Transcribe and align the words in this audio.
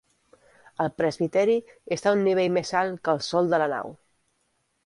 El 0.85 0.89
presbiteri 1.01 1.57
està 1.97 2.13
a 2.13 2.15
un 2.17 2.25
nivell 2.31 2.57
més 2.57 2.75
alt 2.81 2.99
que 3.07 3.15
el 3.17 3.23
sòl 3.31 3.53
de 3.55 3.61
la 3.65 3.73
nau. 3.75 3.97